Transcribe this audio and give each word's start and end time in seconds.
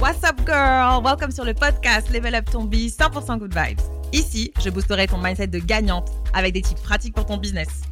What's 0.00 0.24
up, 0.24 0.46
girl? 0.46 1.02
Welcome 1.04 1.30
sur 1.30 1.44
le 1.44 1.52
podcast 1.52 2.08
Level 2.08 2.34
Up 2.34 2.46
Ton 2.50 2.64
Biz 2.64 2.96
100% 2.96 3.36
Good 3.36 3.52
Vibes. 3.54 3.82
Ici, 4.14 4.50
je 4.58 4.70
boosterai 4.70 5.06
ton 5.06 5.18
mindset 5.18 5.48
de 5.48 5.58
gagnante 5.58 6.08
avec 6.32 6.54
des 6.54 6.62
tips 6.62 6.80
pratiques 6.80 7.14
pour 7.14 7.26
ton 7.26 7.36
business. 7.36 7.82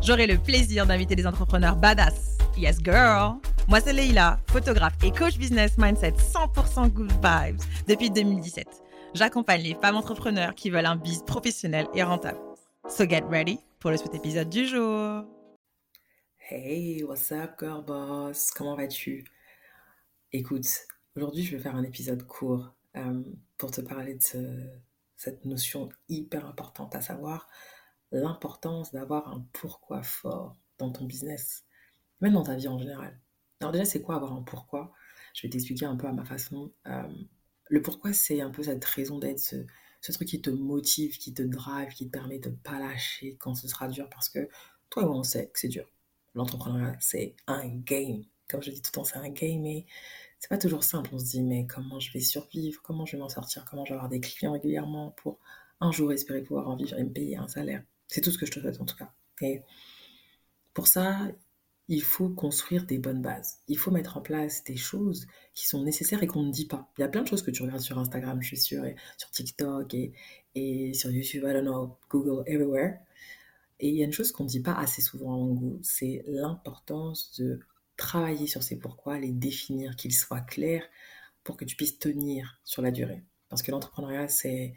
J'aurai 0.00 0.28
le 0.28 0.38
plaisir 0.38 0.86
d'inviter 0.86 1.16
des 1.16 1.26
entrepreneurs 1.26 1.74
badass. 1.74 2.38
Yes, 2.56 2.78
girl! 2.80 3.38
Moi, 3.66 3.80
c'est 3.80 3.92
Leïla, 3.92 4.38
photographe 4.46 4.94
et 5.02 5.10
coach 5.10 5.36
business 5.36 5.76
mindset 5.78 6.12
100% 6.12 6.90
Good 6.90 7.10
Vibes 7.14 7.60
depuis 7.88 8.08
2017. 8.08 8.64
J'accompagne 9.14 9.62
les 9.62 9.74
femmes 9.74 9.96
entrepreneurs 9.96 10.54
qui 10.54 10.70
veulent 10.70 10.86
un 10.86 10.94
biz 10.94 11.24
professionnel 11.26 11.88
et 11.92 12.04
rentable. 12.04 12.38
So 12.88 13.04
get 13.04 13.24
ready 13.28 13.58
pour 13.80 13.90
le 13.90 13.96
sweet 13.96 14.14
épisode 14.14 14.48
du 14.48 14.64
jour. 14.64 15.24
Hey, 16.38 17.02
what's 17.02 17.32
up, 17.32 17.58
girl 17.58 17.82
boss? 17.84 18.52
Comment 18.52 18.76
vas-tu? 18.76 19.24
Écoute, 20.30 20.68
aujourd'hui, 21.18 21.42
je 21.42 21.56
vais 21.56 21.62
faire 21.62 21.74
un 21.74 21.82
épisode 21.82 22.24
court 22.26 22.72
euh, 22.96 23.22
pour 23.56 23.72
te 23.72 23.80
parler 23.80 24.14
de 24.14 24.70
cette 25.16 25.44
notion 25.44 25.88
hyper 26.08 26.46
importante, 26.46 26.94
à 26.94 27.00
savoir 27.00 27.48
l'importance 28.12 28.92
d'avoir 28.92 29.28
un 29.28 29.44
pourquoi 29.52 30.02
fort 30.04 30.56
dans 30.78 30.92
ton 30.92 31.04
business, 31.04 31.64
même 32.20 32.34
dans 32.34 32.44
ta 32.44 32.54
vie 32.54 32.68
en 32.68 32.78
général. 32.78 33.20
Alors 33.60 33.72
déjà, 33.72 33.84
c'est 33.84 34.00
quoi 34.00 34.14
avoir 34.14 34.32
un 34.32 34.42
pourquoi? 34.42 34.92
Je 35.34 35.42
vais 35.42 35.50
t'expliquer 35.50 35.86
un 35.86 35.96
peu 35.96 36.06
à 36.06 36.12
ma 36.12 36.24
façon. 36.24 36.72
Euh, 36.86 37.02
le 37.68 37.82
pourquoi, 37.82 38.12
c'est 38.12 38.40
un 38.40 38.50
peu 38.50 38.62
cette 38.62 38.84
raison 38.84 39.18
d'être, 39.18 39.40
ce, 39.40 40.12
truc 40.12 40.28
qui 40.28 40.40
te 40.40 40.50
motive, 40.50 41.18
qui 41.18 41.34
te 41.34 41.42
drive, 41.42 41.92
qui 41.94 42.06
te 42.06 42.12
permet 42.12 42.38
de 42.38 42.50
ne 42.50 42.54
pas 42.54 42.78
lâcher 42.78 43.36
quand 43.40 43.56
ce 43.56 43.66
sera 43.66 43.88
dur, 43.88 44.08
parce 44.08 44.28
que 44.28 44.48
toi 44.88 45.04
on 45.10 45.24
sait 45.24 45.48
que 45.48 45.58
c'est 45.58 45.68
dur 45.68 45.86
l'entrepreneuriat, 46.34 46.96
c'est 47.00 47.34
un 47.48 47.66
game. 47.66 48.22
Comme 48.48 48.62
je 48.62 48.70
dis 48.70 48.80
tout 48.80 48.90
le 48.92 48.94
temps, 48.94 49.04
c'est 49.04 49.16
un 49.18 49.28
game, 49.28 49.82
c'est 50.38 50.48
pas 50.48 50.58
toujours 50.58 50.84
simple. 50.84 51.10
On 51.12 51.18
se 51.18 51.24
dit, 51.24 51.42
mais 51.42 51.66
comment 51.66 52.00
je 52.00 52.12
vais 52.12 52.20
survivre? 52.20 52.80
Comment 52.82 53.06
je 53.06 53.16
vais 53.16 53.18
m'en 53.18 53.28
sortir? 53.28 53.64
Comment 53.64 53.84
je 53.84 53.90
vais 53.90 53.96
avoir 53.96 54.08
des 54.08 54.20
clients 54.20 54.52
régulièrement 54.52 55.10
pour 55.22 55.38
un 55.80 55.92
jour 55.92 56.12
espérer 56.12 56.42
pouvoir 56.42 56.68
en 56.68 56.76
vivre 56.76 56.96
et 56.98 57.04
me 57.04 57.10
payer 57.10 57.36
un 57.36 57.48
salaire? 57.48 57.82
C'est 58.06 58.20
tout 58.20 58.30
ce 58.30 58.38
que 58.38 58.46
je 58.46 58.52
te 58.52 58.60
souhaite 58.60 58.80
en 58.80 58.84
tout 58.84 58.96
cas. 58.96 59.12
Et 59.40 59.62
pour 60.74 60.86
ça, 60.86 61.28
il 61.88 62.02
faut 62.02 62.28
construire 62.28 62.84
des 62.86 62.98
bonnes 62.98 63.22
bases. 63.22 63.58
Il 63.66 63.78
faut 63.78 63.90
mettre 63.90 64.16
en 64.16 64.20
place 64.20 64.62
des 64.64 64.76
choses 64.76 65.26
qui 65.54 65.66
sont 65.66 65.82
nécessaires 65.82 66.22
et 66.22 66.26
qu'on 66.26 66.42
ne 66.42 66.52
dit 66.52 66.66
pas. 66.66 66.88
Il 66.98 67.00
y 67.00 67.04
a 67.04 67.08
plein 67.08 67.22
de 67.22 67.28
choses 67.28 67.42
que 67.42 67.50
tu 67.50 67.62
regardes 67.62 67.80
sur 67.80 67.98
Instagram, 67.98 68.40
je 68.42 68.48
suis 68.48 68.58
sûre, 68.58 68.84
et 68.84 68.94
sur 69.16 69.30
TikTok 69.30 69.94
et, 70.54 70.92
sur 70.92 71.10
YouTube, 71.10 71.44
I 71.46 71.52
don't 71.52 71.62
know, 71.62 71.96
Google, 72.10 72.42
everywhere. 72.46 72.98
Et 73.80 73.88
il 73.88 73.94
y 73.96 74.02
a 74.02 74.04
une 74.04 74.12
chose 74.12 74.32
qu'on 74.32 74.44
ne 74.44 74.48
dit 74.48 74.60
pas 74.60 74.74
assez 74.74 75.00
souvent 75.00 75.34
en 75.34 75.46
goût, 75.46 75.78
c'est 75.82 76.24
l'importance 76.26 77.32
de 77.38 77.60
travailler 77.98 78.46
sur 78.46 78.62
ces 78.62 78.78
pourquoi, 78.78 79.18
les 79.18 79.32
définir, 79.32 79.96
qu'ils 79.96 80.14
soient 80.14 80.40
clairs 80.40 80.88
pour 81.44 81.58
que 81.58 81.66
tu 81.66 81.76
puisses 81.76 81.98
tenir 81.98 82.60
sur 82.64 82.80
la 82.80 82.90
durée. 82.90 83.22
Parce 83.50 83.62
que 83.62 83.70
l'entrepreneuriat, 83.70 84.28
c'est, 84.28 84.74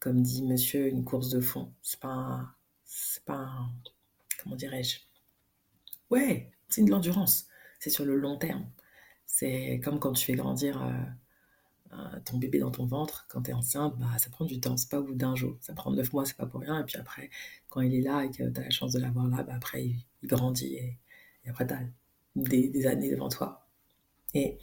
comme 0.00 0.22
dit 0.22 0.42
monsieur, 0.42 0.88
une 0.88 1.04
course 1.04 1.30
de 1.30 1.40
fond. 1.40 1.72
C'est 1.82 2.00
pas 2.00 2.54
c'est 2.84 3.24
pas 3.24 3.48
comment 4.42 4.56
dirais-je? 4.56 4.98
Ouais, 6.10 6.50
c'est 6.68 6.82
de 6.82 6.90
l'endurance. 6.90 7.46
C'est 7.78 7.90
sur 7.90 8.04
le 8.04 8.16
long 8.16 8.36
terme. 8.38 8.70
C'est 9.26 9.80
comme 9.82 9.98
quand 9.98 10.12
tu 10.12 10.26
fais 10.26 10.34
grandir 10.34 10.82
euh, 11.92 12.20
ton 12.24 12.38
bébé 12.38 12.58
dans 12.58 12.70
ton 12.70 12.86
ventre, 12.86 13.26
quand 13.28 13.42
tu 13.42 13.50
es 13.50 13.54
enceinte, 13.54 13.98
bah, 13.98 14.06
ça 14.18 14.30
prend 14.30 14.44
du 14.44 14.60
temps, 14.60 14.76
c'est 14.76 14.90
pas 14.90 15.00
au 15.00 15.04
bout 15.04 15.14
d'un 15.14 15.34
jour. 15.34 15.56
Ça 15.60 15.74
prend 15.74 15.90
neuf 15.90 16.12
mois, 16.12 16.24
c'est 16.26 16.36
pas 16.36 16.46
pour 16.46 16.60
rien. 16.60 16.80
Et 16.80 16.84
puis 16.84 16.96
après, 16.96 17.30
quand 17.68 17.80
il 17.80 17.94
est 17.94 18.02
là 18.02 18.24
et 18.24 18.30
que 18.30 18.48
tu 18.48 18.60
as 18.60 18.64
la 18.64 18.70
chance 18.70 18.92
de 18.92 19.00
l'avoir 19.00 19.26
là, 19.28 19.42
bah, 19.42 19.54
après, 19.56 19.84
il, 19.86 20.04
grandit 20.24 20.74
et, 20.74 20.98
après, 21.48 21.66
tu 21.66 21.74
as 21.74 21.80
des, 22.36 22.86
années 22.86 23.10
devant 23.10 23.28
toi. 23.28 23.66
Et 24.34 24.58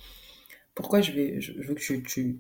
pourquoi 0.75 1.01
je, 1.01 1.11
veux 1.11 1.75
que 1.75 1.99
tu, 2.01 2.37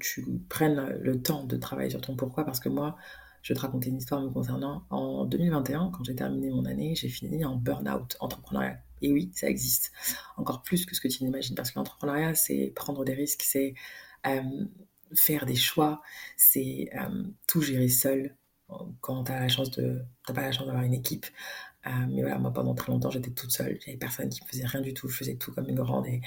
prennes 0.47 0.97
le 1.01 1.21
temps 1.21 1.43
de 1.43 1.57
travailler 1.57 1.89
sur 1.89 2.01
ton 2.01 2.15
pourquoi? 2.15 2.45
Parce 2.45 2.59
que 2.59 2.69
moi, 2.69 2.97
je 3.41 3.53
vais 3.53 3.57
te 3.57 3.61
raconter 3.61 3.89
une 3.89 3.97
histoire 3.97 4.21
me 4.21 4.29
concernant. 4.29 4.85
En 4.89 5.25
2021, 5.25 5.91
quand 5.91 6.03
j'ai 6.03 6.15
terminé 6.15 6.49
mon 6.49 6.65
année, 6.65 6.95
j'ai 6.95 7.09
fini 7.09 7.43
en 7.45 7.55
burn-out 7.55 8.17
entrepreneurial. 8.19 8.83
Et 9.01 9.11
oui, 9.11 9.31
ça 9.33 9.49
existe. 9.49 9.91
Encore 10.37 10.61
plus 10.61 10.85
que 10.85 10.95
ce 10.95 11.01
que 11.01 11.07
tu 11.07 11.23
n'imagines. 11.23 11.55
Parce 11.55 11.71
que 11.71 11.79
l'entrepreneuriat, 11.79 12.35
c'est 12.35 12.73
prendre 12.75 13.05
des 13.05 13.13
risques, 13.13 13.43
c'est 13.43 13.75
euh, 14.27 14.65
faire 15.13 15.45
des 15.45 15.55
choix, 15.55 16.01
c'est 16.37 16.89
euh, 16.95 17.23
tout 17.47 17.61
gérer 17.61 17.89
seul 17.89 18.35
quand 19.01 19.23
tu 19.23 19.31
as 19.31 19.39
la 19.39 19.47
chance 19.47 19.71
de 19.71 20.01
pas 20.27 20.41
la 20.41 20.51
chance 20.51 20.65
d'avoir 20.65 20.83
une 20.83 20.93
équipe. 20.93 21.25
Euh, 21.87 21.89
mais 22.09 22.21
voilà, 22.21 22.37
moi 22.39 22.51
pendant 22.51 22.75
très 22.75 22.91
longtemps 22.91 23.09
j'étais 23.09 23.31
toute 23.31 23.51
seule, 23.51 23.79
j'avais 23.83 23.97
personne 23.97 24.29
qui 24.29 24.43
me 24.43 24.47
faisait 24.49 24.65
rien 24.65 24.81
du 24.81 24.93
tout, 24.93 25.07
je 25.07 25.15
faisais 25.15 25.35
tout 25.35 25.53
comme 25.53 25.69
une 25.69 25.75
grande 25.75 26.07
et, 26.07 26.21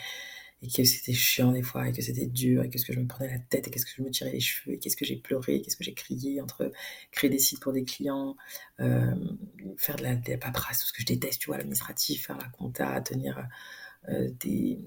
et 0.63 0.69
que 0.69 0.83
c'était 0.85 1.13
chiant 1.13 1.53
des 1.53 1.63
fois 1.63 1.89
et 1.89 1.93
que 1.93 2.01
c'était 2.01 2.27
dur 2.27 2.63
et 2.63 2.71
qu'est-ce 2.71 2.87
que 2.87 2.95
je 2.95 3.01
me 3.01 3.07
prenais 3.07 3.31
la 3.31 3.39
tête 3.39 3.69
et 3.69 3.71
qu'est-ce 3.71 3.85
que 3.85 3.93
je 3.95 4.03
me 4.03 4.11
tirais 4.11 4.33
les 4.33 4.41
cheveux 4.41 4.75
et 4.75 4.79
qu'est-ce 4.79 4.97
que 4.97 5.05
j'ai 5.05 5.17
pleuré, 5.17 5.61
qu'est-ce 5.61 5.77
que 5.77 5.85
j'ai 5.85 5.95
crié 5.95 6.41
entre 6.41 6.73
créer 7.11 7.29
des 7.29 7.39
sites 7.39 7.61
pour 7.61 7.73
des 7.73 7.85
clients, 7.85 8.37
faire 8.79 9.97
de 9.97 10.03
la, 10.03 10.17
paperasse, 10.39 10.81
tout 10.81 10.87
ce 10.87 10.93
que 10.95 11.03
je 11.03 11.07
déteste, 11.07 11.41
tu 11.41 11.49
vois, 11.49 11.59
l'administratif, 11.59 12.27
faire 12.27 12.39
la 12.39 12.49
compta, 12.49 13.01
tenir 13.03 13.47
des, 14.09 14.79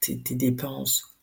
tes 0.00 0.34
dépenses 0.34 1.15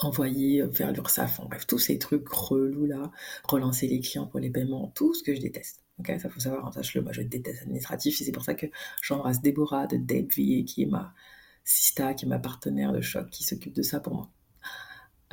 envoyer 0.00 0.62
vers 0.62 0.88
euh, 0.88 0.92
l'URSSAF, 0.92 1.40
bref, 1.48 1.66
tous 1.66 1.78
ces 1.78 1.98
trucs 1.98 2.28
relous 2.28 2.86
là, 2.86 3.10
relancer 3.44 3.86
les 3.86 4.00
clients 4.00 4.26
pour 4.26 4.40
les 4.40 4.50
paiements, 4.50 4.92
tout 4.94 5.14
ce 5.14 5.22
que 5.22 5.34
je 5.34 5.40
déteste. 5.40 5.82
Ok, 5.98 6.12
ça 6.18 6.28
faut 6.30 6.40
savoir, 6.40 6.72
sache-le, 6.72 7.02
moi 7.02 7.12
je 7.12 7.22
déteste 7.22 7.60
l'administratif 7.60 8.20
et 8.20 8.24
c'est 8.24 8.32
pour 8.32 8.44
ça 8.44 8.54
que 8.54 8.66
j'embrasse 9.02 9.42
Déborah 9.42 9.86
de 9.86 9.96
Debvi 9.96 10.64
qui 10.64 10.82
est 10.82 10.86
ma 10.86 11.14
sista, 11.64 12.14
qui 12.14 12.24
est 12.24 12.28
ma 12.28 12.38
partenaire 12.38 12.92
de 12.92 13.00
choc, 13.00 13.28
qui 13.30 13.44
s'occupe 13.44 13.74
de 13.74 13.82
ça 13.82 14.00
pour 14.00 14.14
moi, 14.14 14.30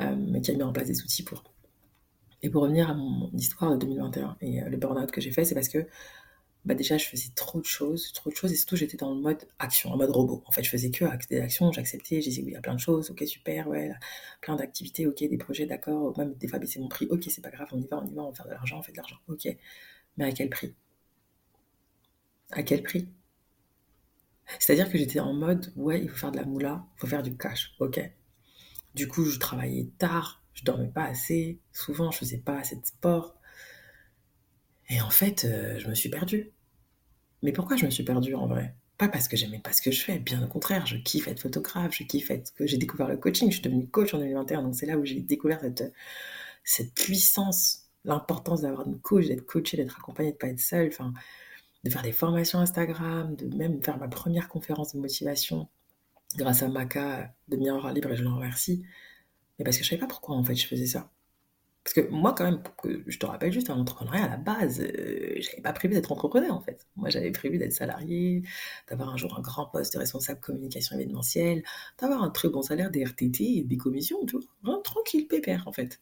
euh, 0.02 0.14
mais 0.16 0.40
qui 0.40 0.50
a 0.50 0.54
mis 0.54 0.62
en 0.62 0.72
place 0.72 0.86
des 0.86 1.02
outils 1.02 1.22
pour. 1.22 1.42
Et 2.42 2.50
pour 2.50 2.62
revenir 2.62 2.90
à 2.90 2.94
mon 2.94 3.30
histoire 3.32 3.72
de 3.72 3.76
2021 3.78 4.36
et 4.40 4.62
euh, 4.62 4.68
le 4.68 4.76
burn-out 4.76 5.10
que 5.10 5.20
j'ai 5.20 5.32
fait, 5.32 5.44
c'est 5.44 5.54
parce 5.54 5.68
que 5.68 5.86
bah 6.68 6.74
déjà 6.76 6.98
je 6.98 7.06
faisais 7.06 7.30
trop 7.34 7.60
de 7.60 7.66
choses, 7.66 8.12
trop 8.14 8.30
de 8.30 8.36
choses 8.36 8.52
et 8.52 8.56
surtout 8.56 8.76
j'étais 8.76 8.96
dans 8.98 9.14
le 9.14 9.20
mode 9.20 9.48
action, 9.58 9.90
en 9.92 9.96
mode 9.98 10.10
robot. 10.10 10.44
En 10.46 10.52
fait, 10.52 10.62
je 10.64 10.70
faisais 10.70 10.90
que 10.92 11.04
des 11.30 11.40
actions, 11.40 11.72
j'acceptais, 11.72 12.22
j'ai 12.22 12.30
dit 12.30 12.42
oui, 12.42 12.50
il 12.52 12.54
y 12.54 12.56
a 12.56 12.62
plein 12.62 12.74
de 12.76 12.80
choses, 12.80 13.10
ok 13.10 13.24
super, 13.26 13.68
ouais, 13.68 13.92
plein 14.42 14.56
d'activités, 14.56 15.06
ok, 15.06 15.18
des 15.20 15.38
projets, 15.38 15.66
d'accord, 15.66 16.16
même 16.18 16.34
des 16.36 16.48
fois 16.48 16.58
baisser 16.60 16.80
mon 16.80 16.88
prix, 16.88 17.06
ok, 17.10 17.24
c'est 17.30 17.42
pas 17.42 17.50
grave, 17.50 17.68
on 17.72 17.80
y 17.80 17.86
va, 17.88 17.98
on 18.02 18.06
y 18.06 18.14
va, 18.14 18.22
on 18.24 18.30
va 18.30 18.34
faire 18.36 18.46
de 18.46 18.52
l'argent, 18.52 18.78
on 18.80 18.82
fait 18.82 18.92
de 18.92 18.98
l'argent, 18.98 19.16
ok. 19.28 19.48
Mais 20.18 20.26
à 20.26 20.32
quel 20.32 20.50
prix? 20.50 20.74
À 22.50 22.62
quel 22.62 22.82
prix? 22.82 23.08
C'est-à-dire 24.60 24.90
que 24.90 24.98
j'étais 24.98 25.20
en 25.20 25.32
mode 25.32 25.72
ouais, 25.76 26.00
il 26.02 26.08
faut 26.08 26.16
faire 26.16 26.30
de 26.32 26.36
la 26.36 26.44
moula, 26.44 26.84
il 26.96 27.00
faut 27.00 27.06
faire 27.06 27.22
du 27.22 27.36
cash, 27.36 27.74
ok. 27.80 28.00
Du 28.94 29.08
coup, 29.08 29.24
je 29.26 29.38
travaillais 29.38 29.88
tard, 29.98 30.42
je 30.54 30.64
dormais 30.64 30.88
pas 30.88 31.04
assez, 31.04 31.60
souvent 31.72 32.10
je 32.12 32.18
faisais 32.18 32.38
pas 32.38 32.58
assez 32.58 32.76
de 32.76 32.86
sport, 32.86 33.36
et 34.88 35.00
en 35.00 35.10
fait, 35.10 35.44
euh, 35.44 35.78
je 35.78 35.88
me 35.88 35.94
suis 35.94 36.08
perdue. 36.08 36.50
Mais 37.42 37.52
pourquoi 37.52 37.76
je 37.76 37.84
me 37.86 37.90
suis 37.90 38.04
perdue 38.04 38.34
en 38.34 38.46
vrai? 38.46 38.74
Pas 38.98 39.08
parce 39.08 39.28
que 39.28 39.36
j'aimais 39.36 39.60
pas 39.60 39.72
ce 39.72 39.80
que 39.80 39.92
je 39.92 40.00
fais, 40.02 40.18
bien 40.18 40.42
au 40.42 40.48
contraire, 40.48 40.86
je 40.86 40.96
kiffe 40.96 41.28
être 41.28 41.40
photographe, 41.40 41.94
je 41.94 42.02
kiffe 42.04 42.30
être 42.30 42.52
que 42.54 42.66
j'ai 42.66 42.78
découvert 42.78 43.08
le 43.08 43.16
coaching, 43.16 43.48
je 43.48 43.54
suis 43.54 43.62
devenue 43.62 43.86
coach 43.86 44.12
en 44.14 44.18
2021, 44.18 44.62
donc 44.62 44.74
c'est 44.74 44.86
là 44.86 44.98
où 44.98 45.04
j'ai 45.04 45.20
découvert 45.20 45.60
cette, 45.60 45.92
cette 46.64 46.94
puissance, 46.94 47.88
l'importance 48.04 48.62
d'avoir 48.62 48.86
une 48.88 48.98
coach, 49.00 49.26
d'être 49.28 49.46
coachée, 49.46 49.76
d'être 49.76 49.98
accompagnée, 49.98 50.32
de 50.32 50.36
pas 50.36 50.48
être 50.48 50.60
seule, 50.60 50.88
enfin, 50.88 51.12
de 51.84 51.90
faire 51.90 52.02
des 52.02 52.12
formations 52.12 52.58
Instagram, 52.58 53.36
de 53.36 53.56
même 53.56 53.82
faire 53.82 53.98
ma 53.98 54.08
première 54.08 54.48
conférence 54.48 54.94
de 54.94 55.00
motivation 55.00 55.68
grâce 56.36 56.62
à 56.62 56.68
Maca 56.68 57.34
de 57.48 57.56
Miroir 57.56 57.92
Libre 57.92 58.10
et 58.12 58.16
je 58.16 58.24
l'en 58.24 58.36
remercie. 58.36 58.82
Mais 59.58 59.64
parce 59.64 59.78
que 59.78 59.84
je 59.84 59.90
savais 59.90 60.00
pas 60.00 60.06
pourquoi 60.06 60.36
en 60.36 60.44
fait 60.44 60.54
je 60.56 60.66
faisais 60.66 60.86
ça. 60.86 61.10
Parce 61.88 62.06
que 62.06 62.12
moi, 62.12 62.34
quand 62.36 62.44
même, 62.44 62.62
je 63.06 63.18
te 63.18 63.24
rappelle 63.24 63.50
juste, 63.50 63.70
un 63.70 63.78
entrepreneuriat 63.78 64.24
à 64.24 64.28
la 64.28 64.36
base, 64.36 64.80
euh, 64.80 65.36
j'avais 65.40 65.62
pas 65.62 65.72
prévu 65.72 65.94
d'être 65.94 66.12
entrepreneur 66.12 66.54
en 66.54 66.60
fait. 66.60 66.86
Moi, 66.96 67.08
j'avais 67.08 67.30
prévu 67.30 67.56
d'être 67.56 67.72
salarié, 67.72 68.42
d'avoir 68.90 69.08
un 69.08 69.16
jour 69.16 69.34
un 69.38 69.40
grand 69.40 69.64
poste 69.64 69.94
de 69.94 69.98
responsable 69.98 70.38
communication 70.38 70.96
événementielle, 70.96 71.62
d'avoir 71.98 72.22
un 72.22 72.28
très 72.28 72.50
bon 72.50 72.60
salaire, 72.60 72.90
des 72.90 73.04
RTT 73.04 73.42
et 73.42 73.64
des 73.64 73.78
commissions, 73.78 74.22
tout. 74.26 74.44
Vraiment 74.62 74.82
tranquille, 74.82 75.26
pépère 75.28 75.66
en 75.66 75.72
fait. 75.72 75.98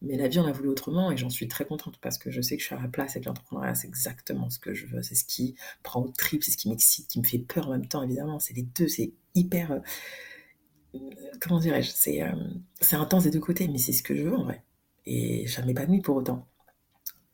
Mais 0.00 0.16
la 0.16 0.28
vie 0.28 0.38
en 0.38 0.46
a 0.46 0.52
voulu 0.52 0.70
autrement 0.70 1.12
et 1.12 1.18
j'en 1.18 1.28
suis 1.28 1.46
très 1.46 1.66
contente 1.66 1.98
parce 2.00 2.16
que 2.16 2.30
je 2.30 2.40
sais 2.40 2.56
que 2.56 2.62
je 2.62 2.66
suis 2.68 2.76
à 2.76 2.80
la 2.80 2.88
place 2.88 3.10
avec 3.10 3.26
l'entrepreneuriat, 3.26 3.74
c'est 3.74 3.88
exactement 3.88 4.48
ce 4.48 4.58
que 4.58 4.72
je 4.72 4.86
veux, 4.86 5.02
c'est 5.02 5.14
ce 5.14 5.26
qui 5.26 5.56
prend 5.82 6.02
au 6.02 6.08
trip, 6.08 6.42
c'est 6.42 6.52
ce 6.52 6.56
qui 6.56 6.70
m'excite, 6.70 7.06
qui 7.06 7.18
me 7.20 7.24
fait 7.24 7.38
peur 7.38 7.68
en 7.68 7.72
même 7.72 7.86
temps, 7.86 8.02
évidemment. 8.02 8.38
C'est 8.40 8.54
les 8.54 8.62
deux, 8.62 8.88
c'est 8.88 9.12
hyper. 9.34 9.72
Euh, 9.72 10.98
comment 11.38 11.60
dirais-je 11.60 11.90
euh, 12.22 12.32
c'est 12.80 12.96
intense 12.96 13.24
des 13.24 13.30
deux 13.30 13.40
côtés, 13.40 13.68
mais 13.68 13.78
c'est 13.78 13.92
ce 13.92 14.02
que 14.02 14.16
je 14.16 14.22
veux 14.22 14.34
en 14.34 14.44
vrai. 14.44 14.64
Et 15.10 15.46
ça 15.46 15.62
m'épanouit 15.62 16.02
pour 16.02 16.16
autant. 16.16 16.46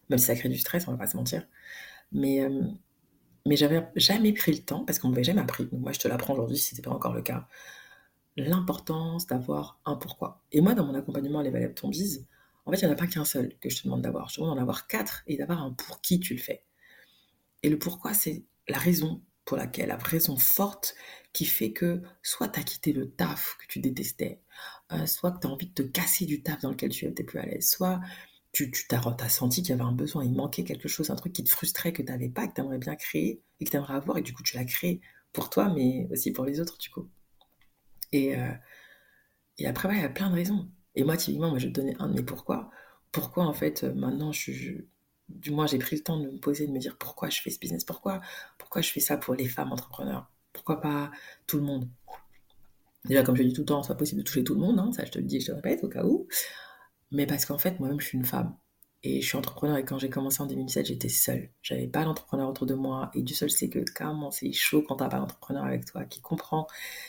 Même 0.08 0.20
si 0.20 0.26
ça 0.26 0.36
crée 0.36 0.48
du 0.48 0.58
stress, 0.58 0.86
on 0.86 0.92
va 0.92 0.98
pas 0.98 1.08
se 1.08 1.16
mentir. 1.16 1.44
Mais, 2.12 2.40
euh, 2.40 2.62
mais 3.46 3.56
j'avais 3.56 3.84
jamais 3.96 4.32
pris 4.32 4.52
le 4.52 4.60
temps, 4.60 4.84
parce 4.84 5.00
qu'on 5.00 5.08
m'avait 5.08 5.24
jamais 5.24 5.40
appris. 5.40 5.68
moi, 5.72 5.90
je 5.90 5.98
te 5.98 6.06
l'apprends 6.06 6.34
aujourd'hui 6.34 6.56
si 6.56 6.70
ce 6.70 6.74
n'était 6.74 6.88
pas 6.88 6.94
encore 6.94 7.14
le 7.14 7.22
cas. 7.22 7.48
L'importance 8.36 9.26
d'avoir 9.26 9.80
un 9.84 9.96
pourquoi. 9.96 10.44
Et 10.52 10.60
moi, 10.60 10.74
dans 10.74 10.86
mon 10.86 10.94
accompagnement 10.94 11.40
à 11.40 11.42
l'évaluation 11.42 11.74
de 11.74 11.80
ton 11.80 11.88
bise, 11.88 12.26
en 12.64 12.70
fait, 12.70 12.78
il 12.80 12.84
n'y 12.84 12.90
en 12.90 12.92
a 12.92 12.96
pas 12.96 13.08
qu'un 13.08 13.24
seul 13.24 13.56
que 13.60 13.68
je 13.68 13.78
te 13.78 13.84
demande 13.84 14.02
d'avoir. 14.02 14.28
Je 14.28 14.36
te 14.36 14.40
demande 14.40 14.54
d'en 14.54 14.62
avoir 14.62 14.86
quatre 14.86 15.24
et 15.26 15.36
d'avoir 15.36 15.60
un 15.60 15.72
pour 15.72 16.00
qui 16.00 16.20
tu 16.20 16.34
le 16.34 16.40
fais. 16.40 16.64
Et 17.64 17.70
le 17.70 17.78
pourquoi, 17.78 18.14
c'est 18.14 18.44
la 18.68 18.78
raison 18.78 19.20
pour 19.44 19.56
laquelle, 19.56 19.88
la 19.88 19.96
raison 19.96 20.36
forte 20.36 20.94
qui 21.32 21.44
fait 21.44 21.72
que 21.72 22.00
soit 22.22 22.48
tu 22.48 22.62
quitté 22.64 22.92
le 22.92 23.10
taf 23.10 23.56
que 23.58 23.66
tu 23.68 23.80
détestais, 23.80 24.40
euh, 24.92 25.06
soit 25.06 25.32
que 25.32 25.40
tu 25.40 25.46
as 25.46 25.50
envie 25.50 25.66
de 25.66 25.74
te 25.74 25.82
casser 25.82 26.26
du 26.26 26.42
taf 26.42 26.60
dans 26.62 26.70
lequel 26.70 26.90
tu 26.90 27.06
étais 27.06 27.24
plus 27.24 27.38
à 27.38 27.46
l'aise, 27.46 27.68
soit 27.68 28.00
tu, 28.52 28.70
tu 28.70 28.86
as, 28.94 29.28
senti 29.28 29.62
qu'il 29.62 29.70
y 29.70 29.72
avait 29.72 29.82
un 29.82 29.92
besoin, 29.92 30.24
il 30.24 30.32
manquait 30.32 30.64
quelque 30.64 30.88
chose, 30.88 31.10
un 31.10 31.16
truc 31.16 31.32
qui 31.32 31.42
te 31.44 31.50
frustrait, 31.50 31.92
que 31.92 32.02
tu 32.02 32.10
n'avais 32.10 32.28
pas, 32.28 32.46
que 32.46 32.54
tu 32.54 32.60
aimerais 32.60 32.78
bien 32.78 32.94
créer 32.94 33.42
et 33.60 33.64
que 33.64 33.70
tu 33.70 33.76
aimerais 33.76 33.94
avoir, 33.94 34.16
et 34.18 34.22
du 34.22 34.32
coup 34.32 34.42
tu 34.42 34.56
l'as 34.56 34.64
créé 34.64 35.00
pour 35.34 35.50
toi, 35.50 35.68
mais 35.74 36.08
aussi 36.10 36.32
pour 36.32 36.46
les 36.46 36.60
autres, 36.60 36.78
du 36.78 36.88
coup. 36.88 37.10
Et, 38.12 38.36
euh, 38.36 38.52
et 39.58 39.66
après, 39.66 39.94
il 39.94 40.00
y 40.00 40.04
a 40.04 40.08
plein 40.08 40.30
de 40.30 40.34
raisons. 40.36 40.70
Et 40.94 41.04
moi, 41.04 41.16
typiquement, 41.16 41.50
moi, 41.50 41.58
je 41.58 41.66
vais 41.66 41.72
te 41.72 41.80
donner 41.80 41.96
un 41.98 42.08
de 42.08 42.14
mes 42.14 42.22
pourquoi. 42.22 42.70
Pourquoi, 43.12 43.44
en 43.44 43.52
fait, 43.52 43.84
euh, 43.84 43.92
maintenant, 43.94 44.32
je, 44.32 44.84
du 45.28 45.50
moins, 45.50 45.66
j'ai 45.66 45.78
pris 45.78 45.96
le 45.96 46.02
temps 46.02 46.18
de 46.18 46.30
me 46.30 46.38
poser, 46.38 46.66
de 46.66 46.72
me 46.72 46.78
dire 46.78 46.96
pourquoi 46.98 47.30
je 47.30 47.40
fais 47.40 47.50
ce 47.50 47.58
business, 47.58 47.84
pourquoi, 47.84 48.20
pourquoi 48.58 48.82
je 48.82 48.90
fais 48.90 49.00
ça 49.00 49.16
pour 49.16 49.34
les 49.34 49.48
femmes 49.48 49.72
entrepreneurs, 49.72 50.30
pourquoi 50.52 50.80
pas 50.80 51.10
tout 51.46 51.56
le 51.56 51.64
monde? 51.64 51.88
Déjà, 53.04 53.22
comme 53.22 53.36
je 53.36 53.42
dis 53.42 53.52
tout 53.52 53.62
le 53.62 53.66
temps, 53.66 53.82
c'est 53.82 53.92
pas 53.92 53.98
possible 53.98 54.22
de 54.22 54.26
toucher 54.26 54.44
tout 54.44 54.54
le 54.54 54.60
monde, 54.60 54.78
hein, 54.78 54.90
ça 54.92 55.04
je 55.04 55.10
te 55.10 55.18
le 55.18 55.24
dis, 55.24 55.40
je 55.40 55.46
te 55.46 55.50
le 55.50 55.56
répète 55.56 55.84
au 55.84 55.88
cas 55.88 56.04
où. 56.04 56.26
Mais 57.10 57.26
parce 57.26 57.46
qu'en 57.46 57.58
fait, 57.58 57.78
moi-même, 57.80 58.00
je 58.00 58.06
suis 58.06 58.18
une 58.18 58.24
femme. 58.24 58.56
Et 59.06 59.20
je 59.20 59.26
suis 59.26 59.36
entrepreneur 59.36 59.76
et 59.76 59.84
quand 59.84 59.98
j'ai 59.98 60.08
commencé 60.08 60.40
en 60.40 60.46
2017, 60.46 60.86
j'étais 60.86 61.10
seule. 61.10 61.50
J'avais 61.62 61.86
pas 61.86 62.04
d'entrepreneur 62.04 62.48
autour 62.48 62.66
de 62.66 62.72
moi. 62.72 63.10
Et 63.14 63.20
du 63.22 63.34
seul, 63.34 63.50
c'est 63.50 63.68
que 63.68 63.80
carrément, 63.80 64.30
c'est 64.30 64.50
chaud 64.52 64.82
quand 64.82 64.96
t'as 64.96 65.08
pas 65.08 65.18
d'entrepreneur 65.18 65.64
avec 65.64 65.84
toi 65.84 66.04
qui 66.04 66.22
comprend 66.22 66.66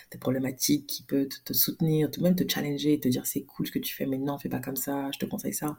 tes 0.09 0.18
problématiques, 0.18 0.88
qui 0.88 1.03
peut 1.03 1.29
te, 1.45 1.53
soutenir, 1.53 2.09
même 2.19 2.35
te 2.35 2.44
challenger 2.51 3.00
te 3.00 3.07
dire 3.07 3.25
c'est 3.25 3.44
cool 3.44 3.68
ce 3.68 3.71
que 3.71 3.79
tu 3.79 3.95
fais, 3.95 4.06
mais 4.06 4.18
non, 4.18 4.38
fais 4.38 4.50
pas 4.50 4.59
comme 4.59 4.75
ça, 4.75 5.09
je 5.13 5.19
te 5.19 5.25
conseille 5.25 5.53
ça. 5.53 5.77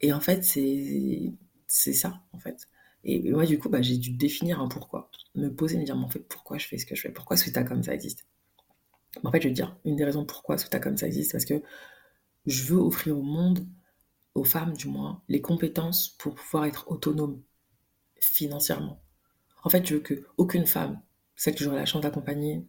Et 0.00 0.12
en 0.12 0.20
fait, 0.20 0.44
c'est, 0.44 1.32
ça, 1.68 2.22
en 2.32 2.38
fait. 2.38 2.68
Et 3.04 3.30
moi, 3.30 3.46
du 3.46 3.58
coup, 3.58 3.68
bah, 3.68 3.82
j'ai 3.82 3.96
dû 3.96 4.10
définir 4.10 4.60
un 4.60 4.68
pourquoi. 4.68 5.10
Me 5.34 5.48
poser, 5.48 5.78
me 5.78 5.84
dire, 5.84 5.96
en 5.96 6.08
fait, 6.08 6.20
pourquoi 6.20 6.58
je 6.58 6.66
fais 6.66 6.78
ce 6.78 6.86
que 6.86 6.94
je 6.94 7.02
fais? 7.02 7.10
Pourquoi 7.10 7.36
t'as 7.36 7.64
comme 7.64 7.82
ça 7.82 7.94
existe? 7.94 8.26
En 9.24 9.30
fait, 9.32 9.40
je 9.42 9.48
vais 9.48 9.54
te 9.54 9.56
dire, 9.56 9.76
une 9.84 9.96
des 9.96 10.04
raisons 10.04 10.24
pourquoi 10.24 10.56
t'as 10.56 10.78
comme 10.78 10.96
ça 10.96 11.06
existe, 11.06 11.32
parce 11.32 11.44
que 11.44 11.62
je 12.46 12.64
veux 12.64 12.78
offrir 12.78 13.18
au 13.18 13.22
monde 13.22 13.66
aux 14.34 14.44
femmes 14.44 14.74
du 14.74 14.86
moins, 14.88 15.22
les 15.28 15.40
compétences 15.40 16.10
pour 16.10 16.34
pouvoir 16.34 16.66
être 16.66 16.90
autonome 16.90 17.42
financièrement. 18.20 19.02
En 19.64 19.70
fait, 19.70 19.86
je 19.86 19.94
veux 19.94 20.00
que 20.00 20.26
aucune 20.36 20.66
femme, 20.66 21.00
celle 21.36 21.54
que 21.54 21.64
j'aurai 21.64 21.76
la 21.76 21.86
chance 21.86 22.02
d'accompagner 22.02 22.64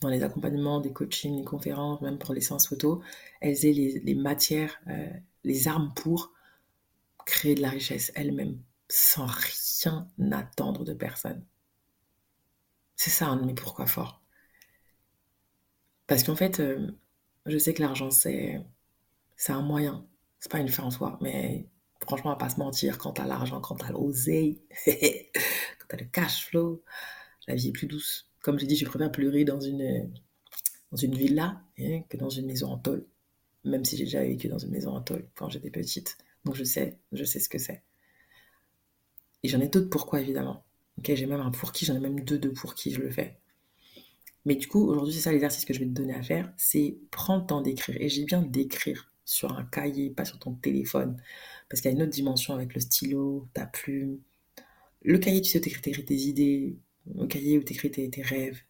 dans 0.00 0.08
les 0.08 0.22
accompagnements, 0.22 0.80
des 0.80 0.92
coachings, 0.92 1.38
des 1.38 1.44
conférences, 1.44 2.00
même 2.02 2.18
pour 2.18 2.34
les 2.34 2.40
séances 2.40 2.68
photo, 2.68 3.02
elles 3.40 3.64
aient 3.66 3.72
les, 3.72 4.14
matières, 4.14 4.78
euh, 4.88 5.08
les 5.44 5.66
armes 5.66 5.92
pour 5.96 6.32
créer 7.28 7.54
de 7.54 7.62
la 7.62 7.70
richesse 7.70 8.12
elles-mêmes, 8.14 8.62
sans 8.88 9.26
rien 9.26 10.08
attendre 10.32 10.84
de 10.84 10.94
personne. 10.94 11.44
C'est 12.96 13.10
ça 13.10 13.28
un 13.28 13.36
de 13.36 13.44
mes 13.44 13.54
pourquoi 13.54 13.86
fort? 13.86 14.22
Parce 16.06 16.24
qu'en 16.24 16.36
fait, 16.36 16.60
euh, 16.60 16.90
je 17.46 17.58
sais 17.58 17.74
que 17.74 17.82
l'argent, 17.82 18.10
c'est, 18.10 18.60
c'est 19.36 19.52
un 19.52 19.62
moyen 19.62 20.08
c'est 20.40 20.50
pas 20.50 20.60
une 20.60 20.68
fin 20.68 20.84
en 20.84 20.90
soi, 20.90 21.18
mais 21.20 21.66
franchement, 22.00 22.30
on 22.30 22.34
va 22.34 22.38
pas 22.38 22.48
se 22.48 22.58
mentir, 22.58 22.98
quand 22.98 23.12
t'as 23.12 23.26
l'argent, 23.26 23.60
quand 23.60 23.76
t'as 23.76 23.90
l'oseille, 23.90 24.60
quand 24.84 25.86
t'as 25.88 25.96
le 25.96 26.04
cash 26.04 26.46
flow, 26.46 26.82
la 27.46 27.54
vie 27.54 27.68
est 27.68 27.72
plus 27.72 27.86
douce. 27.86 28.30
Comme 28.40 28.58
j'ai 28.58 28.66
dit, 28.66 28.76
je 28.76 28.84
préfère 28.84 29.10
pleurer 29.10 29.44
dans 29.44 29.60
une, 29.60 30.12
dans 30.92 30.96
une 30.96 31.14
villa 31.16 31.60
hein, 31.78 32.02
que 32.08 32.16
dans 32.16 32.30
une 32.30 32.46
maison 32.46 32.68
en 32.70 32.78
tôle. 32.78 33.06
Même 33.64 33.84
si 33.84 33.96
j'ai 33.96 34.04
déjà 34.04 34.22
vécu 34.22 34.48
dans 34.48 34.58
une 34.58 34.70
maison 34.70 34.94
en 34.94 35.00
tôle 35.00 35.28
quand 35.34 35.48
j'étais 35.50 35.70
petite. 35.70 36.16
Donc 36.44 36.54
je 36.54 36.64
sais, 36.64 36.98
je 37.12 37.24
sais 37.24 37.40
ce 37.40 37.48
que 37.48 37.58
c'est. 37.58 37.82
Et 39.42 39.48
j'en 39.48 39.60
ai 39.60 39.68
d'autres 39.68 39.90
pourquoi, 39.90 40.20
évidemment. 40.20 40.64
J'ai 41.04 41.26
même 41.26 41.40
un 41.40 41.50
pour 41.50 41.72
qui, 41.72 41.84
j'en 41.84 41.94
ai 41.94 42.00
même 42.00 42.20
deux 42.20 42.38
de 42.38 42.48
pour 42.48 42.74
qui 42.74 42.90
je 42.92 43.00
le 43.00 43.10
fais. 43.10 43.38
Mais 44.44 44.56
du 44.56 44.66
coup, 44.66 44.88
aujourd'hui, 44.88 45.14
c'est 45.14 45.20
ça 45.20 45.32
l'exercice 45.32 45.64
que 45.64 45.74
je 45.74 45.80
vais 45.80 45.86
te 45.86 45.90
donner 45.90 46.14
à 46.14 46.22
faire, 46.22 46.52
c'est 46.56 46.98
prendre 47.10 47.42
le 47.42 47.46
temps 47.46 47.60
d'écrire. 47.60 47.96
Et 48.00 48.08
j'ai 48.08 48.24
bien 48.24 48.42
d'écrire 48.42 49.12
sur 49.24 49.52
un 49.52 49.64
cahier, 49.64 50.10
pas 50.10 50.24
sur 50.24 50.38
ton 50.38 50.54
téléphone. 50.54 51.20
Parce 51.68 51.80
qu'il 51.80 51.90
y 51.90 51.94
a 51.94 51.96
une 51.96 52.02
autre 52.02 52.12
dimension 52.12 52.54
avec 52.54 52.74
le 52.74 52.80
stylo, 52.80 53.48
ta 53.52 53.66
plume. 53.66 54.20
Le 55.02 55.18
cahier, 55.18 55.42
tu 55.42 55.50
sais, 55.50 55.58
où 55.58 55.80
t'écris 55.80 56.04
tes 56.04 56.14
idées. 56.14 56.78
Le 57.14 57.26
cahier 57.26 57.58
où 57.58 57.62
t'écris 57.62 57.90
tes, 57.90 58.08
tes 58.10 58.22
rêves. 58.22 58.60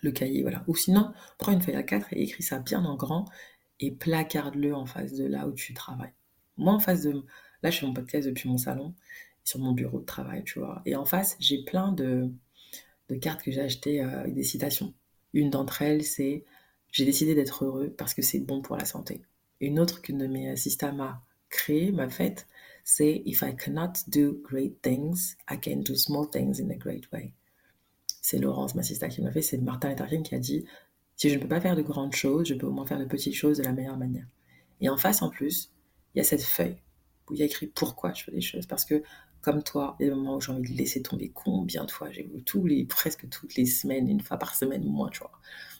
Le 0.00 0.10
cahier, 0.10 0.42
voilà. 0.42 0.64
Ou 0.68 0.74
sinon, 0.74 1.12
prends 1.38 1.52
une 1.52 1.62
feuille 1.62 1.76
à 1.76 1.82
4 1.82 2.12
et 2.12 2.22
écris 2.22 2.42
ça 2.42 2.58
bien 2.58 2.84
en 2.84 2.96
grand 2.96 3.26
et 3.80 3.90
placarde-le 3.90 4.74
en 4.74 4.86
face 4.86 5.12
de 5.12 5.26
là 5.26 5.46
où 5.46 5.52
tu 5.52 5.74
travailles. 5.74 6.12
Moi, 6.56 6.72
en 6.72 6.80
face 6.80 7.02
de... 7.02 7.24
Là, 7.62 7.70
je 7.70 7.78
fais 7.78 7.86
mon 7.86 7.94
podcast 7.94 8.26
depuis 8.26 8.48
mon 8.48 8.58
salon, 8.58 8.94
sur 9.42 9.58
mon 9.58 9.72
bureau 9.72 10.00
de 10.00 10.04
travail, 10.04 10.44
tu 10.44 10.58
vois. 10.58 10.82
Et 10.86 10.96
en 10.96 11.04
face, 11.04 11.36
j'ai 11.40 11.64
plein 11.64 11.92
de, 11.92 12.30
de 13.08 13.14
cartes 13.14 13.42
que 13.42 13.50
j'ai 13.50 13.60
achetées 13.60 14.02
euh, 14.02 14.28
des 14.28 14.42
citations. 14.42 14.94
Une 15.32 15.50
d'entre 15.50 15.82
elles, 15.82 16.04
c'est 16.04 16.44
«J'ai 16.92 17.04
décidé 17.04 17.34
d'être 17.34 17.64
heureux 17.64 17.92
parce 17.96 18.14
que 18.14 18.22
c'est 18.22 18.40
bon 18.40 18.62
pour 18.62 18.76
la 18.76 18.84
santé». 18.84 19.22
Une 19.60 19.80
autre 19.80 20.02
qu'une 20.02 20.18
de 20.18 20.26
mes 20.26 20.50
assistants 20.50 20.92
m'a 20.92 21.22
créée, 21.48 21.92
m'a 21.92 22.08
faite, 22.08 22.46
c'est 22.84 23.22
If 23.24 23.42
I 23.42 23.56
cannot 23.56 23.92
do 24.08 24.38
great 24.42 24.80
things, 24.82 25.36
I 25.50 25.58
can 25.58 25.80
do 25.80 25.94
small 25.94 26.28
things 26.28 26.60
in 26.60 26.70
a 26.70 26.76
great 26.76 27.10
way. 27.12 27.32
C'est 28.20 28.38
Laurence, 28.38 28.74
ma 28.74 28.80
assistante, 28.80 29.10
qui 29.10 29.22
m'a 29.22 29.32
fait, 29.32 29.42
c'est 29.42 29.58
Martin 29.58 29.90
Luther 29.90 30.22
qui 30.22 30.34
a 30.34 30.38
dit 30.38 30.64
Si 31.16 31.30
je 31.30 31.36
ne 31.36 31.40
peux 31.40 31.48
pas 31.48 31.60
faire 31.60 31.76
de 31.76 31.82
grandes 31.82 32.14
choses, 32.14 32.48
je 32.48 32.54
peux 32.54 32.66
au 32.66 32.72
moins 32.72 32.86
faire 32.86 32.98
de 32.98 33.04
petites 33.04 33.34
choses 33.34 33.58
de 33.58 33.64
la 33.64 33.72
meilleure 33.72 33.96
manière. 33.96 34.26
Et 34.80 34.88
en 34.88 34.96
face, 34.96 35.22
en 35.22 35.30
plus, 35.30 35.70
il 36.14 36.18
y 36.18 36.20
a 36.20 36.24
cette 36.24 36.42
feuille 36.42 36.76
où 37.28 37.34
il 37.34 37.40
y 37.40 37.42
a 37.42 37.46
écrit 37.46 37.66
pourquoi 37.66 38.12
je 38.12 38.24
fais 38.24 38.32
des 38.32 38.40
choses. 38.40 38.66
Parce 38.66 38.84
que, 38.84 39.02
comme 39.40 39.62
toi, 39.62 39.96
il 39.98 40.06
y 40.06 40.06
a 40.06 40.10
des 40.10 40.16
moments 40.16 40.36
où 40.36 40.40
j'ai 40.40 40.52
envie 40.52 40.72
de 40.72 40.78
laisser 40.78 41.02
tomber 41.02 41.30
combien 41.30 41.84
de 41.84 41.90
fois 41.90 42.10
j'ai 42.10 42.28
tous 42.46 42.66
les, 42.66 42.84
presque 42.84 43.28
toutes 43.28 43.54
les 43.56 43.66
semaines, 43.66 44.08
une 44.08 44.20
fois 44.20 44.38
par 44.38 44.54
semaine 44.54 44.84
moins, 44.84 45.10
tu 45.10 45.20
vois. 45.20 45.32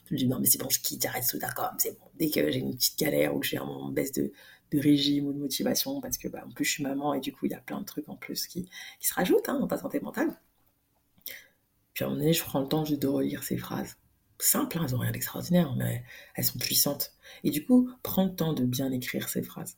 Je 0.07 0.13
me 0.13 0.19
dis, 0.19 0.27
non, 0.27 0.39
mais 0.39 0.45
c'est 0.45 0.59
bon, 0.59 0.69
je 0.69 0.79
quitte, 0.79 1.01
j'arrête 1.01 1.35
d'accord, 1.37 1.71
c'est 1.77 1.97
bon. 1.97 2.05
Dès 2.15 2.29
que 2.29 2.51
j'ai 2.51 2.59
une 2.59 2.75
petite 2.75 2.99
galère 2.99 3.35
ou 3.35 3.39
que 3.39 3.47
j'ai 3.47 3.57
un 3.57 3.65
moment 3.65 3.89
de 3.89 3.93
baisse 3.93 4.11
de, 4.11 4.31
de, 4.71 4.79
régime 4.79 5.27
ou 5.27 5.33
de 5.33 5.39
motivation, 5.39 5.99
parce 5.99 6.17
que, 6.17 6.27
bah, 6.27 6.43
en 6.45 6.51
plus, 6.51 6.65
je 6.65 6.71
suis 6.71 6.83
maman 6.83 7.13
et 7.13 7.19
du 7.19 7.33
coup, 7.33 7.45
il 7.47 7.51
y 7.51 7.55
a 7.55 7.59
plein 7.59 7.79
de 7.79 7.85
trucs 7.85 8.07
en 8.09 8.15
plus 8.15 8.45
qui, 8.47 8.69
qui 8.99 9.07
se 9.07 9.13
rajoutent 9.13 9.49
hein, 9.49 9.59
dans 9.59 9.67
ta 9.67 9.77
santé 9.77 9.99
mentale. 9.99 10.35
Puis 11.93 12.03
à 12.03 12.07
un 12.07 12.09
moment 12.09 12.21
donné, 12.21 12.33
je 12.33 12.43
prends 12.43 12.59
le 12.59 12.67
temps 12.67 12.83
juste 12.83 13.01
de 13.01 13.07
relire 13.07 13.43
ces 13.43 13.57
phrases. 13.57 13.95
Simples, 14.37 14.77
hein, 14.77 14.85
elles 14.85 14.91
n'ont 14.91 14.99
rien 14.99 15.11
d'extraordinaire, 15.11 15.73
mais 15.75 16.03
elles 16.35 16.43
sont 16.43 16.59
puissantes. 16.59 17.13
Et 17.45 17.51
du 17.51 17.65
coup, 17.65 17.89
prends 18.03 18.25
le 18.25 18.35
temps 18.35 18.53
de 18.53 18.65
bien 18.65 18.91
écrire 18.91 19.29
ces 19.29 19.41
phrases 19.41 19.77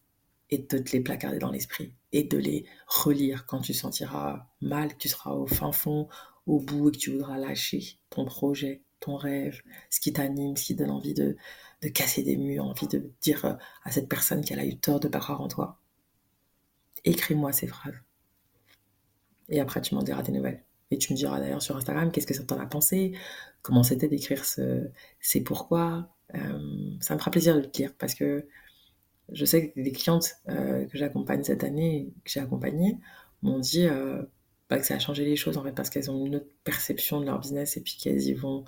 et 0.49 0.59
de 0.59 0.77
te 0.77 0.91
les 0.91 1.01
placarder 1.01 1.39
dans 1.39 1.51
l'esprit 1.51 1.93
et 2.11 2.23
de 2.23 2.37
les 2.37 2.65
relire 2.87 3.45
quand 3.45 3.59
tu 3.59 3.73
sentiras 3.73 4.47
mal, 4.61 4.93
que 4.93 4.97
tu 4.97 5.09
seras 5.09 5.31
au 5.31 5.47
fin 5.47 5.71
fond, 5.71 6.07
au 6.45 6.59
bout 6.59 6.89
et 6.89 6.91
que 6.93 6.97
tu 6.97 7.11
voudras 7.11 7.37
lâcher 7.37 7.99
ton 8.09 8.25
projet, 8.25 8.83
ton 8.99 9.17
rêve, 9.17 9.61
ce 9.89 9.99
qui 9.99 10.13
t'anime, 10.13 10.55
ce 10.55 10.65
qui 10.65 10.75
donne 10.75 10.91
envie 10.91 11.13
de, 11.13 11.35
de 11.81 11.89
casser 11.89 12.23
des 12.23 12.37
murs, 12.37 12.65
envie 12.65 12.87
de 12.87 13.11
dire 13.21 13.45
euh, 13.45 13.53
à 13.83 13.91
cette 13.91 14.09
personne 14.09 14.43
qu'elle 14.43 14.59
a 14.59 14.65
eu 14.65 14.77
tort 14.77 14.99
de 14.99 15.07
pas 15.07 15.19
croire 15.19 15.41
en 15.41 15.47
toi. 15.47 15.79
Écris-moi 17.03 17.51
ces 17.51 17.67
phrases. 17.67 17.95
Et 19.49 19.59
après, 19.59 19.81
tu 19.81 19.95
m'en 19.95 20.03
diras 20.03 20.23
des 20.23 20.31
nouvelles. 20.31 20.63
Et 20.91 20.97
tu 20.97 21.13
me 21.13 21.17
diras 21.17 21.39
d'ailleurs 21.39 21.61
sur 21.61 21.75
Instagram 21.75 22.11
qu'est-ce 22.11 22.27
que 22.27 22.33
ça 22.33 22.43
t'en 22.43 22.59
a 22.59 22.65
pensé, 22.65 23.13
comment 23.61 23.83
c'était 23.83 24.07
d'écrire 24.07 24.45
ce, 24.45 24.89
c'est 25.19 25.41
pourquoi? 25.41 26.09
Euh, 26.35 26.97
ça 27.01 27.13
me 27.13 27.19
fera 27.19 27.31
plaisir 27.31 27.55
de 27.55 27.61
le 27.61 27.67
dire 27.67 27.93
parce 27.97 28.15
que 28.15 28.47
je 29.31 29.45
sais 29.45 29.69
que 29.69 29.79
les 29.79 29.91
clientes 29.91 30.35
euh, 30.49 30.85
que 30.85 30.97
j'accompagne 30.97 31.43
cette 31.43 31.63
année, 31.63 32.13
que 32.23 32.31
j'ai 32.31 32.39
accompagnées, 32.39 32.97
m'ont 33.41 33.59
dit 33.59 33.87
pas 34.67 34.79
que 34.79 34.85
ça 34.85 34.95
a 34.95 34.99
changé 34.99 35.23
les 35.23 35.35
choses 35.35 35.57
en 35.57 35.63
fait 35.63 35.71
parce 35.71 35.89
qu'elles 35.89 36.11
ont 36.11 36.25
une 36.25 36.37
autre 36.37 36.49
perception 36.63 37.19
de 37.19 37.25
leur 37.25 37.39
business 37.39 37.77
et 37.77 37.81
puis 37.81 37.97
qu'elles 37.97 38.23
y 38.23 38.33
vont, 38.33 38.65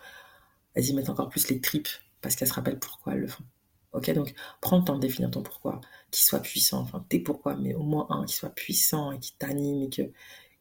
elles 0.74 0.88
y 0.88 0.94
mettent 0.94 1.10
encore 1.10 1.30
plus 1.30 1.50
les 1.50 1.60
tripes 1.60 1.90
parce 2.22 2.36
qu'elles 2.36 2.48
se 2.48 2.54
rappellent 2.54 2.80
pourquoi 2.80 3.14
elles 3.14 3.22
le 3.22 3.28
font. 3.28 3.44
Ok, 3.92 4.12
donc 4.12 4.34
prends 4.62 4.78
le 4.78 4.84
temps 4.84 4.96
de 4.96 5.02
définir 5.02 5.32
ton 5.32 5.42
pourquoi, 5.42 5.82
qui 6.12 6.24
soit 6.24 6.40
puissant, 6.40 6.82
enfin 6.82 7.04
tes 7.10 7.20
pourquoi, 7.20 7.56
mais 7.56 7.74
au 7.74 7.84
moins 7.84 8.06
un 8.10 8.26
qui 8.26 8.36
soit 8.36 8.54
puissant 8.54 9.12
et 9.12 9.20
qui 9.20 9.34
t'anime 9.38 9.84
et 9.84 9.90
que 9.90 10.04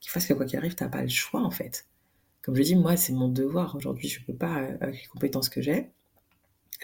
qui 0.01 0.09
fasse 0.09 0.27
que 0.27 0.33
quoi 0.33 0.47
qu'il 0.47 0.59
arrive, 0.59 0.75
t'as 0.75 0.89
pas 0.89 1.03
le 1.03 1.09
choix 1.09 1.43
en 1.43 1.51
fait. 1.51 1.87
Comme 2.43 2.57
je 2.57 2.63
dis, 2.63 2.77
moi 2.77 2.97
c'est 2.97 3.13
mon 3.13 3.29
devoir 3.29 3.77
aujourd'hui, 3.77 4.09
je 4.09 4.25
peux 4.25 4.35
pas 4.35 4.63
euh, 4.63 4.79
avec 4.81 5.03
les 5.03 5.07
compétences 5.09 5.49
que 5.49 5.61
j'ai 5.61 5.93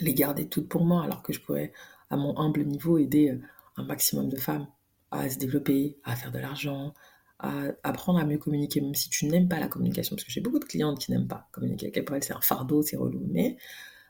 les 0.01 0.15
garder 0.15 0.49
toutes 0.49 0.69
pour 0.69 0.85
moi 0.85 1.05
alors 1.05 1.23
que 1.23 1.33
je 1.33 1.41
pourrais 1.41 1.73
à 2.15 2.17
mon 2.17 2.39
humble 2.39 2.65
niveau 2.65 2.97
aider 2.99 3.31
euh, 3.31 3.41
un 3.77 3.85
maximum 3.85 4.29
de 4.29 4.37
femmes 4.37 4.69
à 5.11 5.29
se 5.29 5.39
développer, 5.39 5.99
à 6.05 6.17
faire 6.17 6.33
de 6.33 6.39
l'argent, 6.39 6.95
à 7.39 7.65
apprendre 7.83 8.21
à 8.21 8.25
mieux 8.25 8.39
communiquer, 8.39 8.81
même 8.81 8.95
si 8.95 9.11
tu 9.11 9.27
n'aimes 9.27 9.49
pas 9.49 9.61
la 9.61 9.69
communication, 9.69 10.17
parce 10.17 10.25
que 10.25 10.31
j'ai 10.31 10.41
beaucoup 10.41 10.61
de 10.61 10.65
clientes 10.65 10.99
qui 10.99 11.11
n'aiment 11.11 11.29
pas 11.29 11.49
communiquer, 11.53 11.91
pour 12.03 12.17
elles 12.17 12.23
c'est 12.23 12.33
un 12.33 12.41
fardeau, 12.41 12.83
c'est 12.83 12.97
relou, 12.97 13.23
mais 13.31 13.57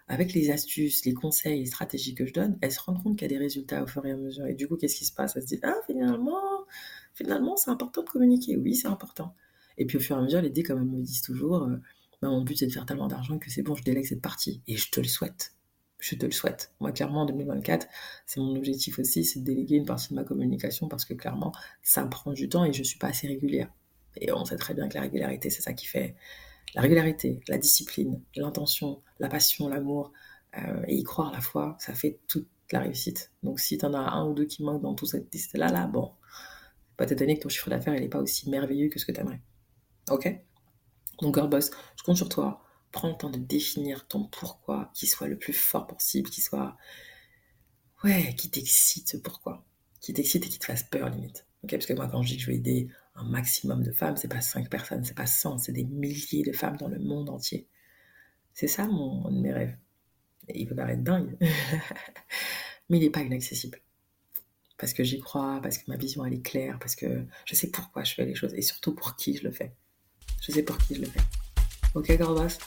avec 0.06 0.34
les 0.34 0.50
astuces, 0.50 1.04
les 1.06 1.14
conseils, 1.14 1.60
les 1.60 1.66
stratégies 1.66 2.14
que 2.14 2.26
je 2.26 2.34
donne, 2.34 2.58
elles 2.60 2.72
se 2.72 2.80
rendent 2.80 3.02
compte 3.02 3.16
qu'il 3.16 3.22
y 3.22 3.34
a 3.34 3.38
des 3.38 3.42
résultats 3.42 3.82
au 3.82 3.86
fur 3.86 4.04
et 4.04 4.10
à 4.10 4.16
mesure. 4.16 4.46
Et 4.46 4.54
du 4.54 4.68
coup, 4.68 4.76
qu'est-ce 4.76 4.96
qui 4.96 5.06
se 5.06 5.14
passe? 5.14 5.34
Elles 5.36 5.42
se 5.42 5.48
disent, 5.48 5.60
ah, 5.62 5.76
finalement, 5.86 6.66
finalement, 7.14 7.56
c'est 7.56 7.70
important 7.70 8.02
de 8.02 8.08
communiquer. 8.10 8.56
Oui, 8.58 8.74
c'est 8.74 8.88
important. 8.88 9.34
Et 9.78 9.86
puis 9.86 9.96
au 9.96 10.00
fur 10.00 10.16
et 10.16 10.18
à 10.18 10.22
mesure, 10.22 10.42
les 10.42 10.50
dés, 10.50 10.62
comme 10.62 10.78
elles 10.78 10.84
me 10.84 11.02
disent 11.02 11.22
toujours, 11.22 11.62
euh, 11.64 11.76
bah, 12.20 12.28
mon 12.28 12.42
but 12.42 12.58
c'est 12.58 12.66
de 12.66 12.72
faire 12.72 12.84
tellement 12.84 13.08
d'argent 13.08 13.38
que 13.38 13.50
c'est 13.50 13.62
bon, 13.62 13.74
je 13.74 13.82
délègue 13.82 14.04
cette 14.04 14.20
partie. 14.20 14.62
Et 14.66 14.76
je 14.76 14.90
te 14.90 15.00
le 15.00 15.08
souhaite 15.08 15.54
je 16.04 16.16
te 16.16 16.26
le 16.26 16.32
souhaite. 16.32 16.72
Moi, 16.80 16.92
clairement, 16.92 17.22
en 17.22 17.26
2024, 17.26 17.86
c'est 18.26 18.40
mon 18.40 18.54
objectif 18.56 18.98
aussi, 18.98 19.24
c'est 19.24 19.40
de 19.40 19.44
déléguer 19.44 19.76
une 19.76 19.86
partie 19.86 20.10
de 20.10 20.14
ma 20.14 20.24
communication 20.24 20.88
parce 20.88 21.04
que 21.04 21.14
clairement, 21.14 21.52
ça 21.82 22.04
me 22.04 22.10
prend 22.10 22.32
du 22.32 22.48
temps 22.48 22.64
et 22.64 22.72
je 22.72 22.80
ne 22.80 22.84
suis 22.84 22.98
pas 22.98 23.08
assez 23.08 23.26
régulière. 23.26 23.72
Et 24.16 24.32
on 24.32 24.44
sait 24.44 24.56
très 24.56 24.74
bien 24.74 24.88
que 24.88 24.94
la 24.94 25.00
régularité, 25.02 25.50
c'est 25.50 25.62
ça 25.62 25.72
qui 25.72 25.86
fait 25.86 26.14
la 26.74 26.82
régularité, 26.82 27.40
la 27.48 27.58
discipline, 27.58 28.20
l'intention, 28.36 29.02
la 29.18 29.28
passion, 29.28 29.68
l'amour, 29.68 30.12
euh, 30.58 30.82
et 30.86 30.96
y 30.96 31.02
croire 31.02 31.32
la 31.32 31.40
foi, 31.40 31.76
ça 31.80 31.94
fait 31.94 32.20
toute 32.28 32.48
la 32.70 32.80
réussite. 32.80 33.32
Donc 33.42 33.60
si 33.60 33.78
tu 33.78 33.86
en 33.86 33.94
as 33.94 33.98
un 33.98 34.28
ou 34.28 34.34
deux 34.34 34.44
qui 34.44 34.62
manquent 34.62 34.82
dans 34.82 34.94
toute 34.94 35.08
cette 35.08 35.32
liste-là, 35.32 35.68
là, 35.68 35.86
bon, 35.86 36.12
pas 36.96 37.06
t'étonner 37.06 37.36
que 37.36 37.42
ton 37.42 37.48
chiffre 37.48 37.70
d'affaires, 37.70 37.94
il 37.94 38.02
n'est 38.02 38.08
pas 38.08 38.20
aussi 38.20 38.50
merveilleux 38.50 38.88
que 38.88 38.98
ce 38.98 39.06
que 39.06 39.12
tu 39.12 39.20
aimerais. 39.20 39.40
Ok? 40.10 40.28
Donc, 41.20 41.34
girl 41.34 41.48
boss, 41.48 41.70
je 41.96 42.02
compte 42.02 42.16
sur 42.16 42.28
toi. 42.28 42.63
Prends 42.94 43.08
le 43.08 43.16
temps 43.16 43.28
de 43.28 43.38
définir 43.38 44.06
ton 44.06 44.24
pourquoi, 44.24 44.92
qui 44.94 45.08
soit 45.08 45.26
le 45.26 45.36
plus 45.36 45.52
fort 45.52 45.88
possible, 45.88 46.30
qui 46.30 46.40
soit. 46.40 46.76
Ouais, 48.04 48.36
qui 48.36 48.50
t'excite 48.50 49.08
ce 49.08 49.16
pourquoi. 49.16 49.64
Qui 50.00 50.12
t'excite 50.12 50.46
et 50.46 50.48
qui 50.48 50.60
te 50.60 50.64
fasse 50.64 50.84
peur, 50.84 51.10
limite. 51.10 51.44
Ok 51.64 51.72
Parce 51.72 51.86
que 51.86 51.92
moi, 51.92 52.06
quand 52.06 52.22
je 52.22 52.28
dis 52.28 52.36
que 52.36 52.42
je 52.44 52.50
veux 52.50 52.56
aider 52.56 52.88
un 53.16 53.24
maximum 53.24 53.82
de 53.82 53.90
femmes, 53.90 54.16
c'est 54.16 54.28
pas 54.28 54.40
5 54.40 54.70
personnes, 54.70 55.02
c'est 55.02 55.16
pas 55.16 55.26
100, 55.26 55.58
c'est 55.58 55.72
des 55.72 55.82
milliers 55.82 56.44
de 56.44 56.52
femmes 56.52 56.76
dans 56.76 56.86
le 56.86 57.00
monde 57.00 57.30
entier. 57.30 57.66
C'est 58.52 58.68
ça 58.68 58.86
mon, 58.86 59.28
de 59.28 59.40
mes 59.40 59.52
rêves. 59.52 59.76
Et 60.46 60.60
il 60.60 60.68
peut 60.68 60.76
paraître 60.76 61.02
dingue, 61.02 61.36
mais 62.88 62.98
il 62.98 63.00
n'est 63.00 63.10
pas 63.10 63.22
inaccessible 63.22 63.80
parce 64.76 64.92
que 64.92 65.04
j'y 65.04 65.18
crois, 65.18 65.60
parce 65.62 65.78
que 65.78 65.84
ma 65.88 65.96
vision 65.96 66.24
elle 66.24 66.34
est 66.34 66.42
claire, 66.44 66.78
parce 66.78 66.96
que 66.96 67.24
je 67.44 67.54
sais 67.54 67.70
pourquoi 67.70 68.04
je 68.04 68.14
fais 68.14 68.26
les 68.26 68.34
choses 68.34 68.54
et 68.54 68.62
surtout 68.62 68.94
pour 68.94 69.16
qui 69.16 69.36
je 69.36 69.44
le 69.44 69.50
fais. 69.50 69.72
Je 70.42 70.52
sais 70.52 70.62
pour 70.62 70.76
qui 70.78 70.96
je 70.96 71.00
le 71.00 71.06
fais. 71.06 71.20
Ok, 71.94 72.06
Girlboss 72.06 72.58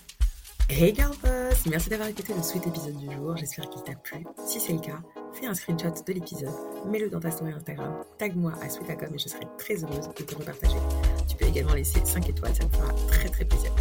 Hey 0.70 0.94
Girlboss 0.94 1.66
Merci 1.70 1.90
d'avoir 1.90 2.10
écouté 2.10 2.34
le 2.36 2.44
sweet 2.44 2.68
épisode 2.68 2.98
du 2.98 3.06
jour. 3.06 3.38
J'espère 3.38 3.70
qu'il 3.70 3.82
t'a 3.84 3.94
plu. 3.94 4.26
Si 4.46 4.60
c'est 4.60 4.74
le 4.74 4.80
cas, 4.80 5.00
fais 5.34 5.46
un 5.46 5.54
screenshot 5.54 5.90
de 6.06 6.14
l'épisode, 6.14 6.52
mets-le 6.86 7.10
dans 7.10 7.22
ta 7.22 7.32
story 7.32 7.54
Instagram, 7.54 8.04
tag-moi 8.18 8.52
à 8.62 8.70
Sweetacom 8.70 9.16
et 9.16 9.18
je 9.18 9.30
serai 9.30 9.46
très 9.58 9.82
heureuse 9.82 10.10
de 10.10 10.24
te 10.24 10.36
repartager. 10.36 10.76
Tu 11.28 11.38
peux 11.38 11.46
également 11.46 11.74
laisser 11.74 12.02
5 12.04 12.30
étoiles, 12.30 12.54
ça 12.54 12.66
me 12.66 12.70
fera 12.70 12.94
très 13.08 13.30
très 13.30 13.46
plaisir. 13.46 13.72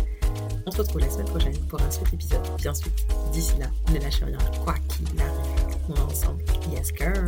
On 0.64 0.70
se 0.70 0.78
retrouve 0.78 1.00
la 1.00 1.10
semaine 1.10 1.26
prochaine 1.26 1.58
pour 1.66 1.82
un 1.82 1.90
sweet 1.90 2.14
épisode, 2.14 2.46
bien 2.56 2.72
sûr. 2.72 2.90
D'ici 3.32 3.54
là, 3.58 3.66
ne 3.92 3.98
lâche 3.98 4.22
rien, 4.22 4.38
quoi 4.62 4.74
qu'il 4.88 5.20
arrive. 5.20 5.78
On 5.88 5.92
va 5.92 6.04
ensemble. 6.04 6.44
Yes, 6.72 6.92
girl 6.96 7.26